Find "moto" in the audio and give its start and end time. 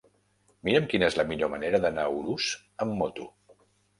3.03-3.29